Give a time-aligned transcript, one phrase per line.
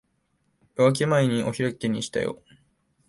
[0.77, 2.41] 夜明け前にお開きにしたよ。